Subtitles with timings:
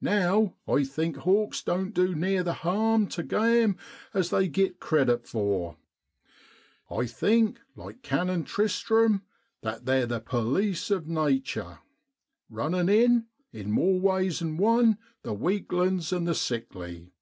[0.00, 3.76] Now, I think hawks doan't du near the harm tu game
[4.14, 5.76] as they git credit for.
[6.90, 9.20] I think, like Canon Tristram,
[9.60, 11.80] that' they're the perlice of nature'
[12.48, 17.12] runnin 9 in, in more ways 'an one, the weaklin's and the sickly.